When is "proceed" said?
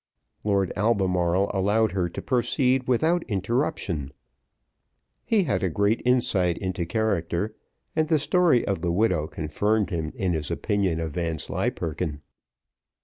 2.23-2.87